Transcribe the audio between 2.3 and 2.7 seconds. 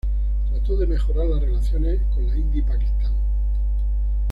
India y